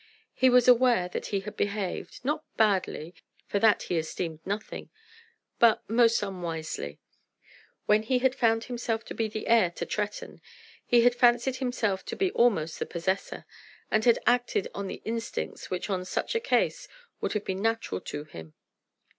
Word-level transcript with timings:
He 0.33 0.49
was 0.49 0.67
aware 0.67 1.07
that 1.09 1.27
he 1.27 1.41
had 1.41 1.55
behaved, 1.55 2.21
not 2.25 2.43
badly, 2.57 3.13
for 3.45 3.59
that 3.59 3.83
he 3.83 3.99
esteemed 3.99 4.39
nothing, 4.43 4.89
but 5.59 5.87
most 5.87 6.23
unwisely. 6.23 6.97
When 7.85 8.01
he 8.01 8.17
had 8.17 8.33
found 8.33 8.63
himself 8.63 9.05
to 9.05 9.13
be 9.13 9.27
the 9.27 9.45
heir 9.45 9.69
to 9.69 9.85
Tretton 9.85 10.41
he 10.83 11.01
had 11.01 11.13
fancied 11.13 11.57
himself 11.57 12.03
to 12.05 12.15
be 12.15 12.31
almost 12.31 12.79
the 12.79 12.87
possessor, 12.87 13.45
and 13.91 14.03
had 14.05 14.17
acted 14.25 14.67
on 14.73 14.87
the 14.87 15.03
instincts 15.05 15.69
which 15.69 15.87
on 15.87 16.03
such 16.03 16.33
a 16.33 16.39
case 16.39 16.87
would 17.19 17.33
have 17.33 17.45
been 17.45 17.61
natural 17.61 18.01
to 18.01 18.23
him. 18.23 18.55